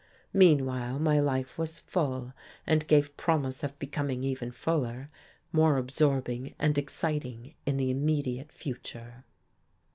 [0.33, 2.33] Meanwhile my life was full,
[2.65, 5.11] and gave promise of becoming even fuller,
[5.51, 9.25] more absorbing and exciting in the immediate future.